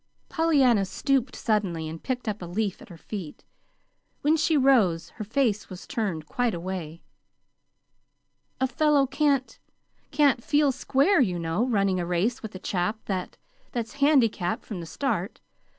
Pollyanna 0.29 0.85
stooped 0.85 1.35
suddenly, 1.35 1.87
and 1.87 2.01
picked 2.01 2.27
up 2.27 2.41
a 2.41 2.47
leaf 2.47 2.81
at 2.81 2.89
her 2.89 2.97
feet. 2.97 3.43
When 4.23 4.35
she 4.35 4.57
rose, 4.57 5.09
her 5.21 5.23
face 5.23 5.69
was 5.69 5.85
turned 5.85 6.25
quite 6.25 6.55
away. 6.55 7.03
"A 8.59 8.65
fellow 8.65 9.05
can't 9.05 9.59
can't 10.09 10.43
feel 10.43 10.71
square, 10.71 11.21
you 11.21 11.37
know, 11.37 11.67
running 11.67 11.99
a 11.99 12.05
race 12.07 12.41
with 12.41 12.55
a 12.55 12.59
chap 12.59 13.05
that 13.05 13.37
that's 13.73 13.93
handicapped 14.01 14.65
from 14.65 14.79
the 14.79 14.87
start. 14.87 15.39